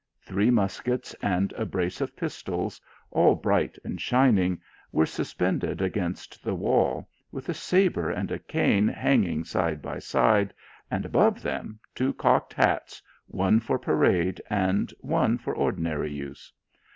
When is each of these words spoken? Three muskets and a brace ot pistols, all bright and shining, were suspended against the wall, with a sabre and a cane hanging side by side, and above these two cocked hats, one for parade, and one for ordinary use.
Three 0.19 0.49
muskets 0.49 1.13
and 1.21 1.53
a 1.53 1.63
brace 1.63 2.01
ot 2.01 2.15
pistols, 2.15 2.81
all 3.11 3.35
bright 3.35 3.77
and 3.83 4.01
shining, 4.01 4.59
were 4.91 5.05
suspended 5.05 5.79
against 5.79 6.43
the 6.43 6.55
wall, 6.55 7.07
with 7.31 7.49
a 7.49 7.53
sabre 7.53 8.09
and 8.09 8.31
a 8.31 8.39
cane 8.39 8.87
hanging 8.87 9.43
side 9.43 9.79
by 9.79 9.99
side, 9.99 10.55
and 10.89 11.05
above 11.05 11.43
these 11.43 11.73
two 11.93 12.13
cocked 12.13 12.53
hats, 12.53 12.99
one 13.27 13.59
for 13.59 13.77
parade, 13.77 14.41
and 14.49 14.91
one 15.01 15.37
for 15.37 15.53
ordinary 15.55 16.11
use. 16.11 16.51